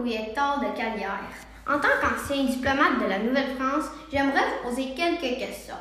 Hector 0.00 0.60
de 0.60 0.76
Calière. 0.76 1.20
En 1.68 1.78
tant 1.78 1.88
qu'ancien 2.00 2.44
diplomate 2.44 2.98
de 3.02 3.08
la 3.08 3.18
Nouvelle-France, 3.18 3.84
j'aimerais 4.10 4.40
vous 4.40 4.70
poser 4.70 4.94
quelques 4.94 5.38
questions. 5.38 5.74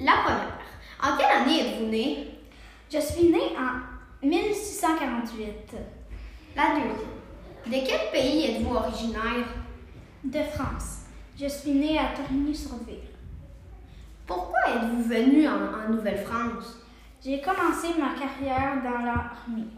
La 0.00 0.12
première, 0.24 0.58
en 1.02 1.16
quelle 1.16 1.42
année 1.42 1.60
êtes-vous 1.60 1.86
né? 1.86 2.28
Je 2.92 2.98
suis 2.98 3.28
né 3.28 3.40
en 3.56 4.26
1648. 4.26 5.76
La 6.56 6.70
deuxième, 6.70 6.96
de 7.66 7.86
quel 7.86 8.10
pays 8.10 8.46
êtes-vous 8.46 8.74
originaire? 8.74 9.46
De 10.24 10.42
France. 10.54 11.02
Je 11.38 11.46
suis 11.46 11.72
né 11.72 11.98
à 11.98 12.14
Torigny-sur-Ville. 12.16 13.08
Pourquoi 14.26 14.58
êtes-vous 14.68 15.04
venu 15.04 15.48
en, 15.48 15.52
en 15.52 15.90
Nouvelle-France? 15.90 16.78
J'ai 17.24 17.40
commencé 17.40 17.88
ma 17.98 18.18
carrière 18.18 18.82
dans 18.82 19.04
l'armée 19.04 19.68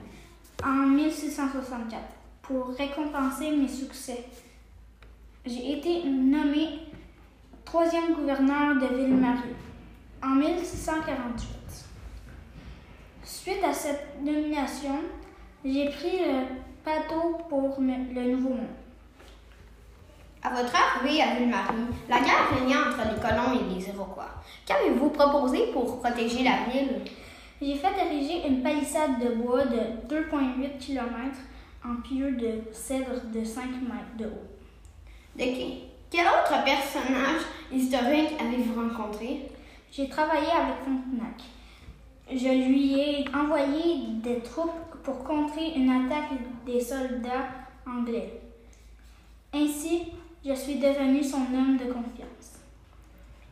en 0.64 0.86
1664 0.86 2.21
pour 2.52 2.74
récompenser 2.76 3.50
mes 3.50 3.68
succès. 3.68 4.24
J'ai 5.46 5.78
été 5.78 6.04
nommé 6.04 6.80
troisième 7.64 8.14
gouverneur 8.14 8.74
de 8.74 8.94
Ville-Marie 8.94 9.56
en 10.22 10.34
1648. 10.34 11.48
Suite 13.24 13.64
à 13.64 13.72
cette 13.72 14.18
nomination, 14.22 14.98
j'ai 15.64 15.88
pris 15.88 16.18
le 16.18 16.44
bateau 16.84 17.38
pour 17.48 17.80
le 17.80 18.32
Nouveau 18.32 18.50
Monde. 18.50 18.66
À 20.42 20.50
votre 20.50 20.74
arrivée 20.74 21.22
à 21.22 21.36
Ville-Marie, 21.36 21.86
la 22.08 22.20
guerre 22.20 22.50
régnait 22.52 22.76
entre 22.76 23.00
les 23.08 23.20
colons 23.20 23.58
et 23.58 23.74
les 23.74 23.88
Iroquois. 23.88 24.28
Qu'avez-vous 24.66 25.08
proposé 25.10 25.68
pour 25.72 26.00
protéger 26.00 26.44
la 26.44 26.70
ville? 26.70 27.00
J'ai 27.62 27.76
fait 27.76 28.06
ériger 28.06 28.46
une 28.46 28.62
palissade 28.62 29.20
de 29.20 29.36
bois 29.36 29.64
de 29.64 30.12
2,8 30.12 30.78
km 30.78 31.08
en 31.84 31.96
pieux 31.96 32.32
de 32.32 32.60
cèdre 32.72 33.20
de 33.32 33.44
5 33.44 33.64
mètres 33.82 34.16
de 34.18 34.26
haut. 34.26 34.48
De 35.36 35.44
qui? 35.44 35.84
Quel 36.10 36.26
autre 36.26 36.62
personnage 36.64 37.42
historique 37.72 38.40
avez-vous 38.40 38.80
rencontré? 38.80 39.48
J'ai 39.90 40.08
travaillé 40.08 40.46
avec 40.46 40.76
Frontenac. 40.82 41.42
Je 42.30 42.68
lui 42.68 43.00
ai 43.00 43.24
envoyé 43.34 44.06
des 44.22 44.40
troupes 44.40 44.70
pour 45.02 45.24
contrer 45.24 45.72
une 45.74 45.90
attaque 45.90 46.38
des 46.64 46.80
soldats 46.80 47.48
anglais. 47.86 48.40
Ainsi, 49.52 50.12
je 50.44 50.54
suis 50.54 50.76
devenu 50.76 51.22
son 51.22 51.42
homme 51.54 51.76
de 51.76 51.84
confiance. 51.84 52.60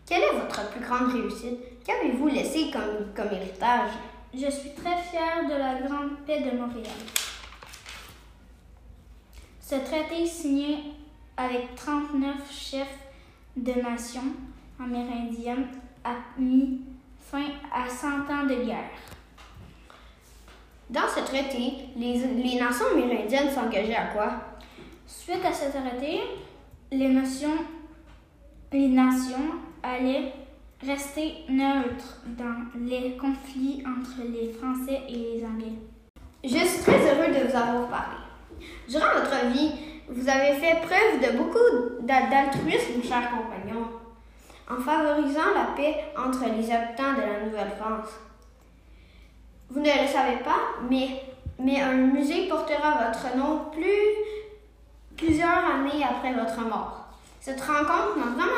Quelle 0.06 0.22
est 0.22 0.39
votre 0.39 0.70
plus 0.70 0.81
grande 0.81 1.12
réussite? 1.12 1.59
Qu'avez-vous 1.84 2.28
laissé 2.28 2.70
comme, 2.70 3.12
comme 3.15 3.33
héritage? 3.33 3.91
Je 4.33 4.50
suis 4.50 4.70
très 4.75 4.97
fier 5.03 5.44
de 5.48 5.55
la 5.55 5.81
Grande 5.81 6.19
Paix 6.27 6.41
de 6.41 6.56
Montréal. 6.56 6.91
Ce 9.71 9.77
traité 9.77 10.27
signé 10.27 10.79
avec 11.37 11.77
39 11.77 12.35
chefs 12.51 12.99
de 13.57 13.71
nations 13.81 14.35
amérindiennes 14.81 15.69
a 16.03 16.15
mis 16.37 16.81
fin 17.21 17.45
à 17.73 17.89
100 17.89 18.09
ans 18.09 18.47
de 18.49 18.65
guerre. 18.67 18.91
Dans 20.89 21.07
ce 21.07 21.21
traité, 21.21 21.87
les, 21.97 22.19
les 22.19 22.59
nations 22.59 22.87
amérindiennes 22.93 23.49
s'engageaient 23.49 23.95
à 23.95 24.07
quoi? 24.07 24.33
Suite 25.07 25.45
à 25.45 25.53
ce 25.53 25.71
traité, 25.71 26.19
les 26.91 27.09
nations, 27.09 27.65
les 28.73 28.89
nations 28.89 29.55
allaient 29.84 30.33
rester 30.84 31.45
neutres 31.49 32.23
dans 32.37 32.65
les 32.75 33.17
conflits 33.17 33.84
entre 33.87 34.23
les 34.33 34.53
Français 34.53 35.03
et 35.09 35.37
les 35.37 35.45
Anglais. 35.45 35.79
Je 36.43 36.67
suis 36.67 36.83
très 36.83 36.99
heureux 36.99 37.33
de 37.33 37.49
vous 37.49 37.57
avoir 37.57 37.89
parlé. 37.89 38.30
Durant 38.89 39.12
votre 39.14 39.47
vie, 39.53 39.72
vous 40.08 40.28
avez 40.28 40.55
fait 40.55 40.77
preuve 40.80 41.20
de 41.33 41.36
beaucoup 41.36 42.00
d'a- 42.06 42.26
d'altruisme, 42.31 43.03
chers 43.03 43.31
compagnons, 43.31 43.87
en 44.69 44.81
favorisant 44.81 45.53
la 45.54 45.75
paix 45.76 45.97
entre 46.16 46.44
les 46.56 46.70
habitants 46.70 47.15
de 47.15 47.20
la 47.22 47.44
Nouvelle-France. 47.47 48.09
Vous 49.70 49.81
ne 49.81 49.87
le 49.87 50.09
savez 50.09 50.38
pas, 50.44 50.60
mais, 50.91 51.22
mais 51.59 51.81
un 51.81 51.93
musée 51.93 52.49
portera 52.49 53.06
votre 53.06 53.37
nom 53.37 53.66
plus, 53.72 54.09
plusieurs 55.16 55.49
années 55.49 56.04
après 56.04 56.32
votre 56.32 56.60
mort. 56.62 57.06
Cette 57.41 57.60
rencontre 57.60 58.16
m'a 58.16 58.32
vraiment 58.32 58.50